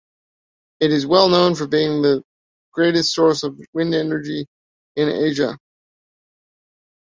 It 0.79 0.91
is 0.91 1.05
well 1.05 1.29
known 1.29 1.53
for 1.53 1.67
being 1.67 2.01
the 2.01 2.23
greatest 2.71 3.13
source 3.13 3.43
of 3.43 3.61
wind 3.71 3.93
energy 3.93 4.47
in 4.95 5.07
Asia. 5.09 5.59